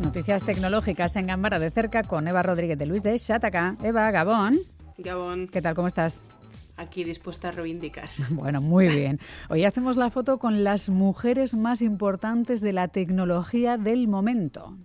[0.00, 3.76] Noticias tecnológicas en Gambara de cerca con Eva Rodríguez de Luis de Shataka.
[3.82, 4.58] Eva, Gabón.
[4.98, 5.46] Gabón.
[5.46, 5.76] ¿Qué tal?
[5.76, 6.20] ¿Cómo estás?
[6.76, 8.08] Aquí dispuesta a reivindicar.
[8.30, 9.20] Bueno, muy bien.
[9.48, 14.76] Hoy hacemos la foto con las mujeres más importantes de la tecnología del momento.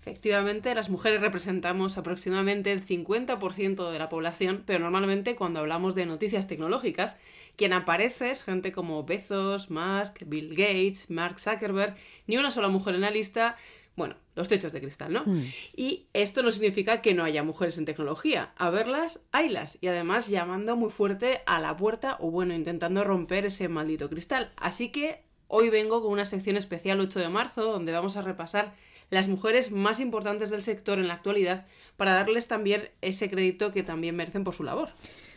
[0.00, 6.06] Efectivamente, las mujeres representamos aproximadamente el 50% de la población, pero normalmente cuando hablamos de
[6.06, 7.18] noticias tecnológicas,
[7.56, 11.96] quien aparece es gente como Bezos, Musk, Bill Gates, Mark Zuckerberg,
[12.28, 13.56] ni una sola mujer en la lista,
[13.96, 15.22] bueno, los techos de cristal, ¿no?
[15.24, 15.44] Hmm.
[15.74, 18.52] Y esto no significa que no haya mujeres en tecnología.
[18.56, 19.78] A verlas, haylas.
[19.80, 24.52] Y además llamando muy fuerte a la puerta o bueno, intentando romper ese maldito cristal.
[24.56, 28.74] Así que hoy vengo con una sección especial 8 de marzo donde vamos a repasar
[29.08, 33.82] las mujeres más importantes del sector en la actualidad para darles también ese crédito que
[33.82, 34.90] también merecen por su labor.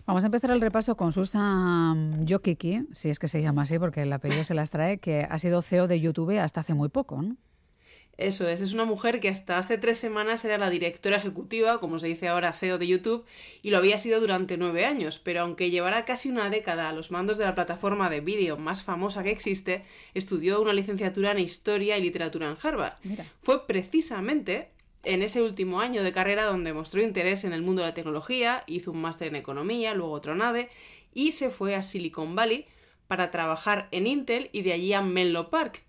[0.05, 4.01] Vamos a empezar el repaso con Susan Yokiki, si es que se llama así porque
[4.01, 7.21] el apellido se las trae, que ha sido CEO de YouTube hasta hace muy poco,
[7.21, 7.37] ¿no?
[8.19, 11.99] Eso es, es una mujer que hasta hace tres semanas era la directora ejecutiva, como
[11.99, 13.25] se dice ahora CEO de YouTube,
[13.61, 17.11] y lo había sido durante nueve años, pero aunque llevara casi una década a los
[17.11, 21.97] mandos de la plataforma de vídeo más famosa que existe, estudió una licenciatura en Historia
[21.97, 22.95] y Literatura en Harvard.
[23.03, 23.25] Mira.
[23.39, 24.71] Fue precisamente
[25.03, 28.65] en ese último año de carrera donde mostró interés en el mundo de la tecnología,
[28.67, 30.67] hizo un máster en Economía, luego otro NADE,
[31.13, 32.65] y se fue a Silicon Valley
[33.07, 35.83] para trabajar en Intel y de allí a Menlo Park,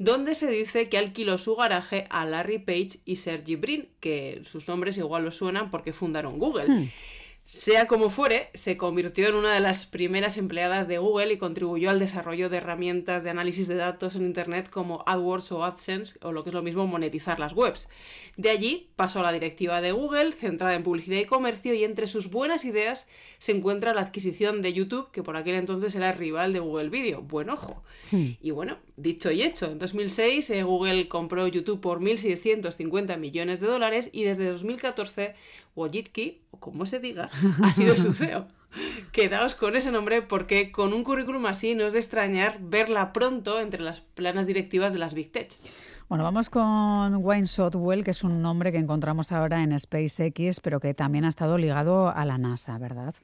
[0.00, 4.66] donde se dice que alquiló su garaje a Larry Page y Sergey Brin, que sus
[4.66, 6.68] nombres igual lo suenan porque fundaron Google.
[6.68, 6.90] Hmm.
[7.44, 11.90] Sea como fuere, se convirtió en una de las primeras empleadas de Google y contribuyó
[11.90, 16.30] al desarrollo de herramientas de análisis de datos en Internet como AdWords o AdSense, o
[16.30, 17.88] lo que es lo mismo monetizar las webs.
[18.36, 22.06] De allí pasó a la directiva de Google, centrada en publicidad y comercio, y entre
[22.06, 26.52] sus buenas ideas se encuentra la adquisición de YouTube, que por aquel entonces era rival
[26.52, 27.22] de Google Video.
[27.22, 27.82] Buen ojo.
[28.12, 28.32] Hmm.
[28.40, 33.66] Y bueno, dicho y hecho, en 2006 eh, Google compró YouTube por 1.650 millones de
[33.66, 35.34] dólares y desde 2014
[35.80, 37.30] Wojcicki, o como se diga,
[37.62, 38.46] ha sido su CEO.
[39.12, 43.60] Quedaos con ese nombre porque con un currículum así no es de extrañar verla pronto
[43.60, 45.50] entre las planas directivas de las Big Tech.
[46.08, 50.80] Bueno, vamos con Wayne Shotwell, que es un nombre que encontramos ahora en SpaceX, pero
[50.80, 53.14] que también ha estado ligado a la NASA, ¿verdad?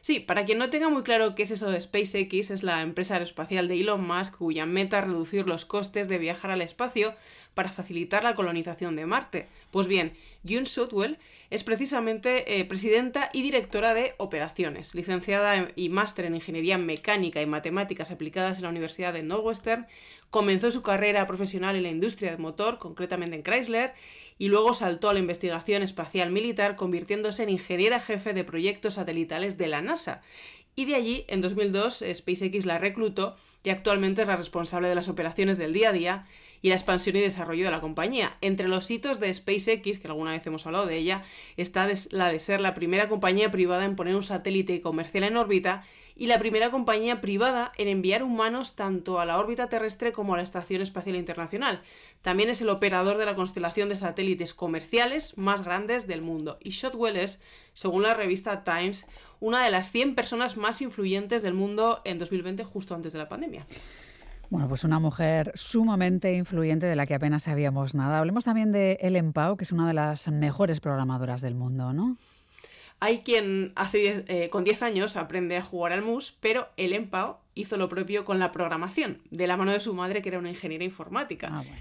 [0.00, 3.14] Sí, para quien no tenga muy claro qué es eso de SpaceX, es la empresa
[3.14, 7.14] aeroespacial de Elon Musk cuya meta es reducir los costes de viajar al espacio
[7.54, 9.48] para facilitar la colonización de Marte.
[9.76, 10.14] Pues bien,
[10.48, 11.18] June Shotwell
[11.50, 17.42] es precisamente eh, presidenta y directora de operaciones, licenciada en- y máster en Ingeniería Mecánica
[17.42, 19.86] y Matemáticas aplicadas en la Universidad de Northwestern,
[20.30, 23.92] comenzó su carrera profesional en la industria del motor, concretamente en Chrysler,
[24.38, 29.58] y luego saltó a la investigación espacial militar, convirtiéndose en ingeniera jefe de proyectos satelitales
[29.58, 30.22] de la NASA.
[30.74, 35.10] Y de allí, en 2002, SpaceX la reclutó y actualmente es la responsable de las
[35.10, 36.26] operaciones del día a día
[36.62, 38.36] y la expansión y desarrollo de la compañía.
[38.40, 41.24] Entre los hitos de SpaceX, que alguna vez hemos hablado de ella,
[41.56, 45.84] está la de ser la primera compañía privada en poner un satélite comercial en órbita
[46.18, 50.38] y la primera compañía privada en enviar humanos tanto a la órbita terrestre como a
[50.38, 51.82] la Estación Espacial Internacional.
[52.22, 56.58] También es el operador de la constelación de satélites comerciales más grandes del mundo.
[56.62, 57.40] Y Shotwell es,
[57.74, 59.06] según la revista Times,
[59.40, 63.28] una de las 100 personas más influyentes del mundo en 2020, justo antes de la
[63.28, 63.66] pandemia.
[64.50, 68.18] Bueno, pues una mujer sumamente influyente de la que apenas sabíamos nada.
[68.18, 72.16] Hablemos también de Ellen Pau, que es una de las mejores programadoras del mundo, ¿no?
[73.00, 77.10] Hay quien hace diez- eh, con 10 años aprende a jugar al mus, pero Ellen
[77.10, 80.38] Pau hizo lo propio con la programación, de la mano de su madre, que era
[80.38, 81.48] una ingeniera informática.
[81.50, 81.76] Ah, bueno.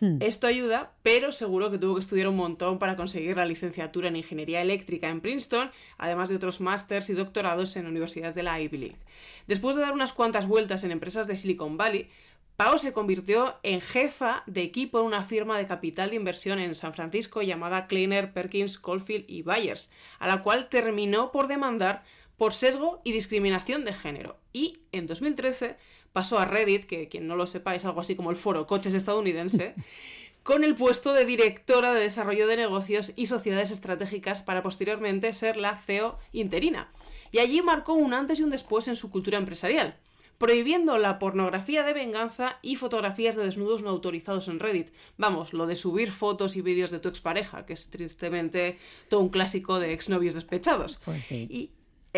[0.00, 0.18] Hmm.
[0.20, 4.16] Esto ayuda, pero seguro que tuvo que estudiar un montón para conseguir la licenciatura en
[4.16, 8.78] Ingeniería Eléctrica en Princeton, además de otros másters y doctorados en universidades de la Ivy
[8.78, 8.98] League.
[9.46, 12.08] Después de dar unas cuantas vueltas en empresas de Silicon Valley,
[12.56, 16.74] Pau se convirtió en jefa de equipo en una firma de capital de inversión en
[16.74, 22.02] San Francisco llamada Kleiner, Perkins, Caulfield y Byers, a la cual terminó por demandar
[22.38, 24.38] por sesgo y discriminación de género.
[24.54, 25.76] Y en 2013
[26.16, 28.94] pasó a Reddit, que quien no lo sepa es algo así como el foro coches
[28.94, 29.74] estadounidense,
[30.42, 35.58] con el puesto de directora de desarrollo de negocios y sociedades estratégicas para posteriormente ser
[35.58, 36.90] la CEO interina.
[37.32, 39.98] Y allí marcó un antes y un después en su cultura empresarial
[40.38, 44.90] prohibiendo la pornografía de venganza y fotografías de desnudos no autorizados en Reddit.
[45.16, 48.78] Vamos, lo de subir fotos y vídeos de tu expareja, que es tristemente
[49.08, 51.00] todo un clásico de exnovios despechados.
[51.06, 51.46] Pues sí.
[51.50, 51.70] Y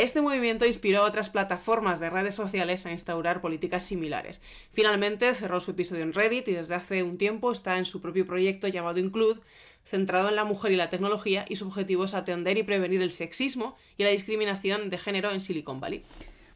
[0.02, 4.40] este movimiento inspiró a otras plataformas de redes sociales a instaurar políticas similares.
[4.70, 8.26] Finalmente cerró su episodio en Reddit y desde hace un tiempo está en su propio
[8.26, 9.40] proyecto llamado Include,
[9.84, 13.10] centrado en la mujer y la tecnología, y su objetivo es atender y prevenir el
[13.10, 16.04] sexismo y la discriminación de género en Silicon Valley.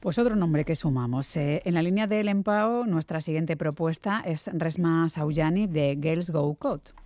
[0.00, 1.36] Pues otro nombre que sumamos.
[1.36, 6.54] Eh, en la línea del Empao, nuestra siguiente propuesta es Resma Sauyani de Girls Go
[6.54, 7.01] Code.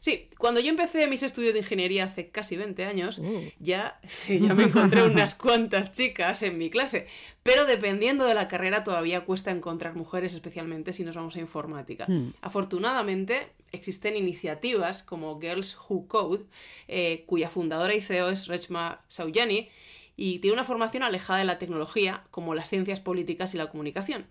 [0.00, 3.42] Sí, cuando yo empecé mis estudios de ingeniería hace casi 20 años, uh.
[3.58, 7.06] ya, ya me encontré unas cuantas chicas en mi clase,
[7.42, 12.06] pero dependiendo de la carrera todavía cuesta encontrar mujeres, especialmente si nos vamos a informática.
[12.08, 12.32] Hmm.
[12.40, 16.44] Afortunadamente existen iniciativas como Girls Who Code,
[16.88, 19.68] eh, cuya fundadora y CEO es Rechma Saujani,
[20.16, 24.26] y tiene una formación alejada de la tecnología, como las ciencias políticas y la comunicación.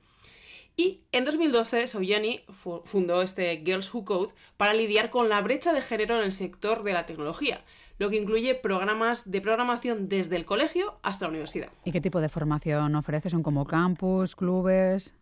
[0.78, 2.42] Y en 2012, Saujani
[2.84, 6.84] fundó este Girls Who Code para lidiar con la brecha de género en el sector
[6.84, 7.64] de la tecnología,
[7.98, 11.70] lo que incluye programas de programación desde el colegio hasta la universidad.
[11.86, 13.30] ¿Y qué tipo de formación ofrece?
[13.30, 15.16] ¿Son como campus, clubes?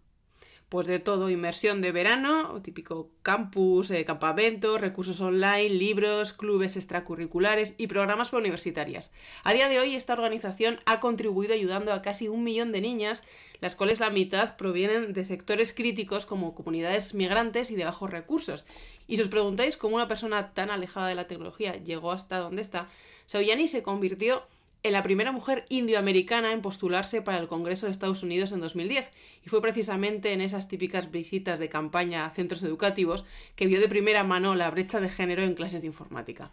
[0.74, 7.76] Pues de todo, inmersión de verano, típico campus, eh, campamentos, recursos online, libros, clubes extracurriculares
[7.78, 9.12] y programas universitarias.
[9.44, 13.22] A día de hoy esta organización ha contribuido ayudando a casi un millón de niñas,
[13.62, 18.66] las cuales la mitad provienen de sectores críticos como comunidades migrantes y de bajos recursos.
[19.08, 22.64] Y si os preguntáis cómo una persona tan alejada de la tecnología llegó hasta donde
[22.64, 22.90] está,
[23.28, 24.48] Sauyani se convirtió
[24.92, 29.12] la primera mujer indioamericana en postularse para el Congreso de Estados Unidos en 2010,
[29.46, 33.24] y fue precisamente en esas típicas visitas de campaña a centros educativos
[33.56, 36.52] que vio de primera mano la brecha de género en clases de informática.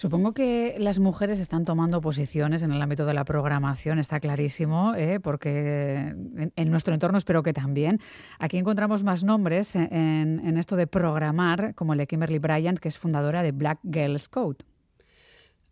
[0.00, 4.94] Supongo que las mujeres están tomando posiciones en el ámbito de la programación, está clarísimo,
[4.94, 5.20] ¿eh?
[5.20, 6.14] porque
[6.56, 8.00] en, nuestro entorno espero que también.
[8.38, 12.88] Aquí encontramos más nombres en, en esto de programar, como el de Kimberly Bryant, que
[12.88, 14.64] es fundadora de Black Girls Code.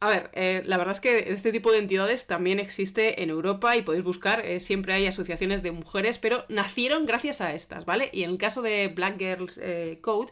[0.01, 3.77] A ver, eh, la verdad es que este tipo de entidades también existe en Europa
[3.77, 8.09] y podéis buscar, eh, siempre hay asociaciones de mujeres, pero nacieron gracias a estas, ¿vale?
[8.13, 10.31] Y en el caso de Black Girls eh, Code,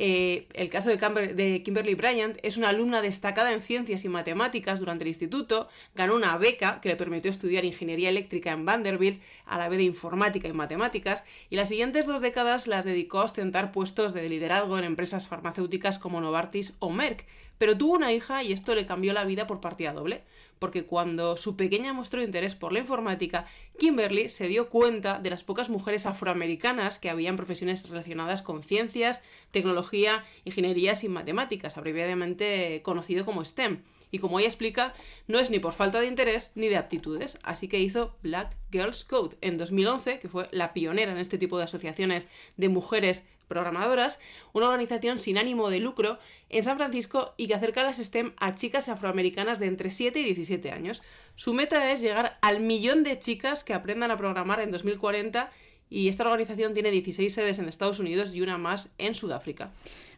[0.00, 5.02] el caso de, de, Kimberly Bryant es una alumna destacada en ciencias y matemáticas durante
[5.02, 9.68] el instituto, ganó una beca que le permitió estudiar ingeniería eléctrica en Vanderbilt, a la
[9.68, 14.14] vez de informática y matemáticas, y las siguientes dos décadas las dedicó a ostentar puestos
[14.14, 17.26] de liderazgo en empresas farmacéuticas como Novartis o Merck,
[17.58, 20.22] pero tuvo una hija y esto le cambió la vida por partida doble,
[20.58, 23.46] porque cuando su pequeña mostró interés por la informática,
[23.78, 29.22] Kimberly se dio cuenta de las pocas mujeres afroamericanas que habían profesiones relacionadas con ciencias,
[29.50, 33.82] tecnología, ingenierías y matemáticas, abreviadamente conocido como STEM.
[34.10, 34.94] Y como ella explica,
[35.26, 39.04] no es ni por falta de interés ni de aptitudes, así que hizo Black Girls
[39.04, 44.20] Code en 2011, que fue la pionera en este tipo de asociaciones de mujeres programadoras,
[44.52, 46.18] una organización sin ánimo de lucro
[46.50, 50.24] en San Francisco y que acerca las STEM a chicas afroamericanas de entre 7 y
[50.24, 51.02] 17 años.
[51.34, 55.50] Su meta es llegar al millón de chicas que aprendan a programar en 2040
[55.90, 59.70] y esta organización tiene 16 sedes en Estados Unidos y una más en Sudáfrica.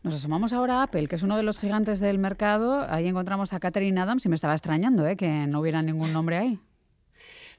[0.03, 2.87] Nos asomamos ahora a Apple, que es uno de los gigantes del mercado.
[2.89, 5.17] Ahí encontramos a Catherine Adams y me estaba extrañando ¿eh?
[5.17, 6.59] que no hubiera ningún nombre ahí.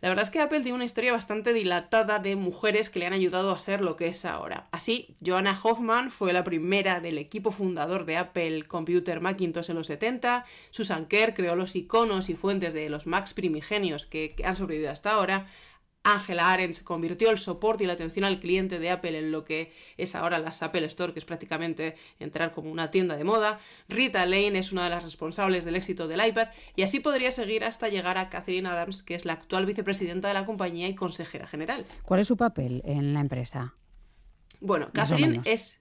[0.01, 3.13] La verdad es que Apple tiene una historia bastante dilatada de mujeres que le han
[3.13, 4.67] ayudado a ser lo que es ahora.
[4.71, 9.85] Así, Joanna Hoffman fue la primera del equipo fundador de Apple Computer Macintosh en los
[9.85, 14.91] 70, Susan Kerr creó los iconos y fuentes de los Macs primigenios que han sobrevivido
[14.91, 15.45] hasta ahora,
[16.03, 19.71] Angela Arendt convirtió el soporte y la atención al cliente de Apple en lo que
[19.97, 23.59] es ahora las Apple Store, que es prácticamente entrar como una tienda de moda.
[23.87, 27.63] Rita Lane es una de las responsables del éxito del iPad y así podría seguir
[27.63, 31.47] hasta llegar a Catherine Adams, que es la actual vicepresidenta de la compañía y consejera
[31.47, 31.85] general.
[32.03, 33.75] ¿Cuál es su papel en la empresa?
[34.59, 35.80] Bueno, Catherine es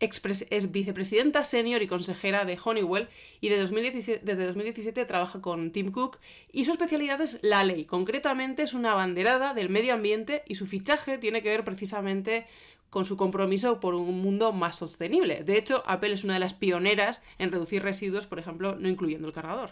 [0.00, 3.08] es vicepresidenta senior y consejera de Honeywell
[3.40, 6.18] y de 2017, desde 2017 trabaja con Tim Cook
[6.52, 7.84] y su especialidad es la ley.
[7.84, 12.46] Concretamente es una abanderada del medio ambiente y su fichaje tiene que ver precisamente
[12.88, 15.44] con su compromiso por un mundo más sostenible.
[15.44, 19.28] De hecho, Apple es una de las pioneras en reducir residuos, por ejemplo, no incluyendo
[19.28, 19.70] el cargador.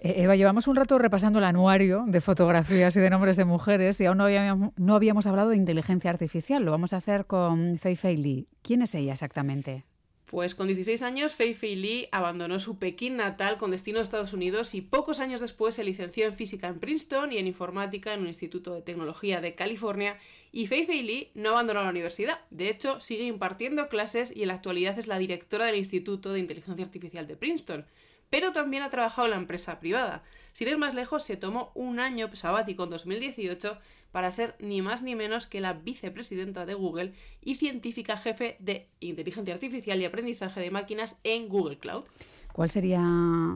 [0.00, 4.00] Eh, Eva, llevamos un rato repasando el anuario de fotografías y de nombres de mujeres
[4.00, 6.64] y aún no habíamos, hablado de inteligencia artificial.
[6.64, 8.46] Lo vamos a hacer con Fei Fei Li.
[8.62, 9.84] ¿Quién es ella exactamente?
[10.26, 14.34] Pues con 16 años, Fei Fei Li abandonó su Pekín natal con destino a Estados
[14.34, 18.20] Unidos y pocos años después se licenció en física en Princeton y en informática en
[18.20, 20.18] un instituto de tecnología de California.
[20.52, 22.40] Y Fei Fei Li no abandonó la universidad.
[22.50, 26.40] De hecho, sigue impartiendo clases y en la actualidad es la directora del Instituto de
[26.40, 27.86] Inteligencia Artificial de Princeton
[28.30, 30.22] pero también ha trabajado en la empresa privada.
[30.52, 33.78] Sin ir más lejos, se tomó un año sabático en 2018
[34.12, 38.88] para ser ni más ni menos que la vicepresidenta de Google y científica jefe de
[39.00, 42.04] inteligencia artificial y aprendizaje de máquinas en Google Cloud.
[42.52, 43.02] ¿Cuál sería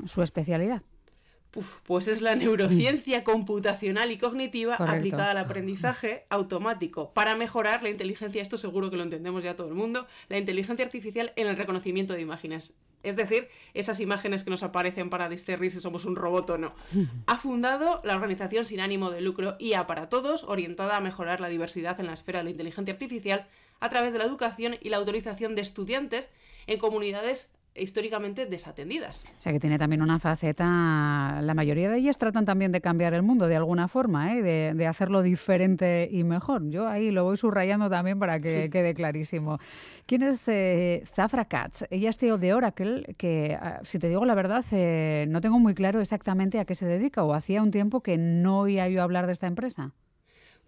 [0.06, 0.82] su especialidad?
[1.84, 8.40] pues es la neurociencia computacional y cognitiva aplicada al aprendizaje automático para mejorar la inteligencia,
[8.40, 12.14] esto seguro que lo entendemos ya todo el mundo, la inteligencia artificial en el reconocimiento
[12.14, 12.74] de imágenes.
[13.02, 16.74] Es decir, esas imágenes que nos aparecen para discernir si somos un robot o no.
[17.26, 21.48] Ha fundado la organización sin ánimo de lucro IA para Todos, orientada a mejorar la
[21.48, 23.48] diversidad en la esfera de la inteligencia artificial
[23.80, 26.28] a través de la educación y la autorización de estudiantes
[26.66, 29.24] en comunidades históricamente desatendidas.
[29.38, 33.14] O sea que tiene también una faceta, la mayoría de ellas tratan también de cambiar
[33.14, 34.42] el mundo de alguna forma, ¿eh?
[34.42, 36.68] de, hacerlo diferente y mejor.
[36.68, 39.58] Yo ahí lo voy subrayando también para que quede clarísimo.
[40.06, 41.84] ¿Quién es eh, Zafra Katz?
[41.90, 45.58] Ella es CEO de Oracle, que ah, si te digo la verdad, eh, no tengo
[45.58, 49.02] muy claro exactamente a qué se dedica o hacía un tiempo que no oía yo
[49.02, 49.92] hablar de esta empresa.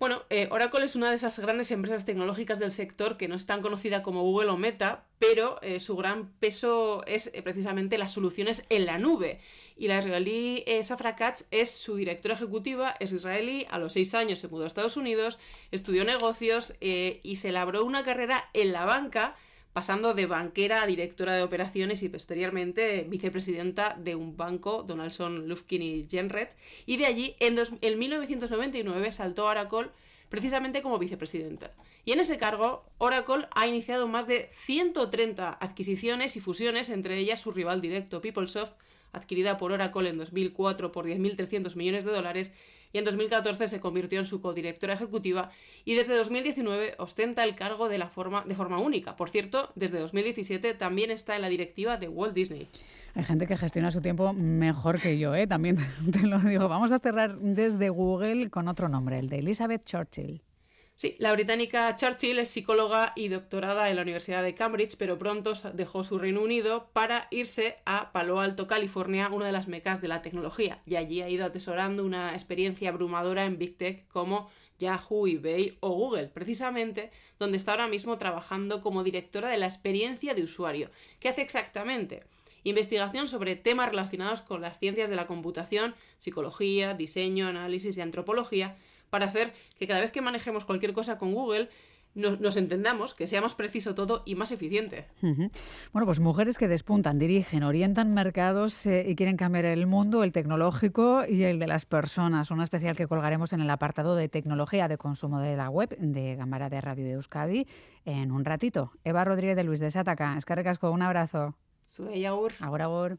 [0.01, 3.47] Bueno, eh, Oracle es una de esas grandes empresas tecnológicas del sector que no es
[3.47, 8.11] tan conocida como Google o Meta, pero eh, su gran peso es eh, precisamente las
[8.11, 9.41] soluciones en la nube.
[9.77, 14.41] Y la israelí Safra Katz es su directora ejecutiva, es israelí, a los seis años
[14.41, 15.39] se mudó a Estados Unidos,
[15.71, 19.35] estudió negocios y se labró una carrera en la banca
[19.75, 25.83] pasando de banquera a directora de operaciones y posteriormente vicepresidenta de un banco, Donaldson, Lufkin
[25.83, 29.91] y Genret, y de allí en, en 1999 saltó a Oracle
[30.29, 31.73] precisamente como vicepresidenta.
[32.05, 37.41] Y en ese cargo, Oracle ha iniciado más de 130 adquisiciones y fusiones, entre ellas
[37.41, 38.75] su rival directo PeopleSoft,
[39.13, 42.53] adquirida por Oracle en 2004 por 10.300 millones de dólares,
[42.95, 45.51] y en 2014 se convirtió en su codirectora ejecutiva
[45.85, 49.17] y desde 2019 ostenta el cargo de, la forma, de forma única.
[49.17, 52.69] Por cierto, desde 2017 también está en la directiva de Walt Disney.
[53.17, 55.49] Hay gente que gestiona su tiempo mejor que yo, ¿eh?
[55.49, 55.77] también
[56.13, 56.69] te lo digo.
[56.69, 60.41] Vamos a cerrar desde Google con otro nombre, el de Elizabeth Churchill.
[60.97, 65.55] Sí, la británica Churchill es psicóloga y doctorada en la Universidad de Cambridge, pero pronto
[65.73, 70.07] dejó su Reino Unido para irse a Palo Alto, California, una de las mecas de
[70.07, 74.49] la tecnología, y allí ha ido atesorando una experiencia abrumadora en Big Tech como
[74.79, 77.11] Yahoo, eBay o Google, precisamente
[77.41, 80.93] donde está ahora mismo trabajando como directora de la experiencia de usuario.
[81.19, 82.23] ¿Qué hace exactamente?
[82.63, 88.77] Investigación sobre temas relacionados con las ciencias de la computación, psicología, diseño, análisis y antropología,
[89.15, 91.69] para hacer que cada vez que manejemos cualquier cosa con Google,
[92.17, 95.07] nos, entendamos, que sea más preciso todo y más eficiente.
[95.21, 100.33] Bueno, pues mujeres que despuntan, dirigen, orientan mercados eh, y quieren cambiar el mundo, el
[100.33, 102.51] tecnológico y el de las personas.
[102.51, 106.35] Una especial que colgaremos en el apartado de tecnología de consumo de la web de
[106.35, 107.69] Gambara de Radio de Euskadi
[108.05, 108.91] en un ratito.
[109.05, 110.37] Eva Rodríguez de Luis de Sataca.
[110.37, 111.55] Escarrecasco, un abrazo.
[111.87, 112.53] Soy Agur.
[112.59, 113.19] Ahora, Agur.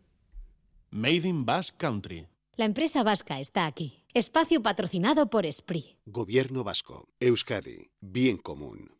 [0.92, 2.28] Made in Basque Country.
[2.58, 4.05] La empresa vasca está aquí.
[4.16, 5.98] Espacio patrocinado por Esprit.
[6.06, 7.10] Gobierno vasco.
[7.20, 7.92] Euskadi.
[8.00, 8.92] Bien común.